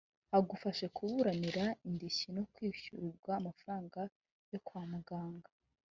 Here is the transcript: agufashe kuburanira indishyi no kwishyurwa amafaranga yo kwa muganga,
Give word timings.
agufashe 0.37 0.85
kuburanira 0.95 1.63
indishyi 1.87 2.27
no 2.37 2.43
kwishyurwa 2.53 3.31
amafaranga 3.39 3.99
yo 4.51 4.59
kwa 4.65 4.81
muganga, 4.91 5.49